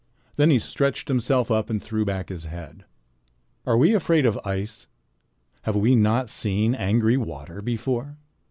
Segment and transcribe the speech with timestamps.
[0.35, 2.85] Then he stretched himself up and threw back his head.
[3.67, 4.87] "Are we afraid of ice?
[5.61, 8.17] Have we not seen angry water before?